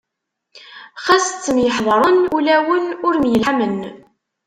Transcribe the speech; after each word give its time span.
Xas 1.05 1.25
ttemyeḥḍaṛen, 1.29 2.17
ulawen 2.35 2.85
ur 3.07 3.15
myelḥamen. 3.23 3.77